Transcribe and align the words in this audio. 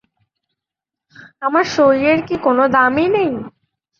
আমার 1.41 1.65
সইয়ের 1.73 2.19
কি 2.27 2.35
কোনো 2.45 2.63
দামই 2.75 3.07
নেই? 3.15 3.31